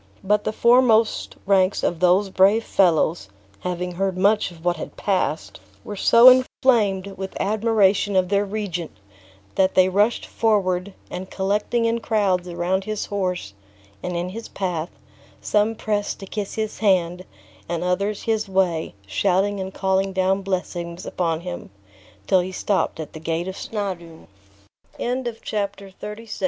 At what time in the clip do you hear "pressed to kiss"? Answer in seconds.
15.75-16.55